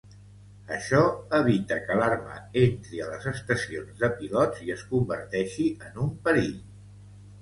Això 0.75 1.01
evita 1.39 1.77
que 1.89 1.97
l'arma 1.99 2.39
entri 2.63 3.03
a 3.07 3.09
les 3.11 3.27
estacions 3.33 4.01
de 4.03 4.09
pilots 4.23 4.65
i 4.69 4.75
es 4.77 4.85
converteixi 4.95 5.69
en 5.91 6.05
un 6.07 6.11
perill. 6.27 6.57